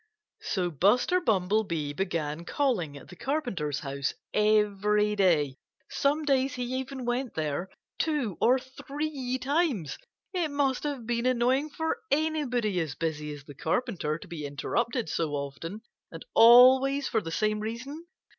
So 0.41 0.71
Buster 0.71 1.19
Bumblebee 1.21 1.93
began 1.93 2.43
calling 2.43 2.97
at 2.97 3.09
the 3.09 3.15
Carpenter's 3.15 3.81
house 3.81 4.15
every 4.33 5.15
day. 5.15 5.57
Some 5.91 6.25
days 6.25 6.55
he 6.55 6.63
even 6.79 7.05
went 7.05 7.35
there 7.35 7.69
two 7.99 8.35
or 8.41 8.57
three 8.57 9.37
times. 9.37 9.99
It 10.33 10.49
must 10.49 10.85
have 10.85 11.05
been 11.05 11.27
annoying 11.27 11.69
for 11.69 11.99
anybody 12.09 12.79
as 12.79 12.95
busy 12.95 13.31
as 13.31 13.43
the 13.43 13.53
Carpenter 13.53 14.17
to 14.17 14.27
be 14.27 14.43
interrupted 14.43 15.07
so 15.07 15.33
often 15.33 15.83
and 16.11 16.25
always 16.33 17.07
for 17.07 17.21
the 17.21 17.29
same 17.29 17.59
reason. 17.59 18.07